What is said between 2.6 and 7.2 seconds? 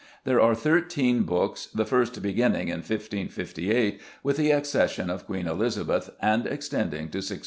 in 1558, with the accession of Queen Elizabeth, and extending to